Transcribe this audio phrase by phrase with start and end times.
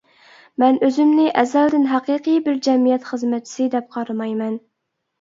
[0.63, 4.63] مەن ئۆزۈمنى ئەزەلدىن ھەقىقىي بىر جەمئىيەت خىزمەتچىسى دەپ قارىمايمەن.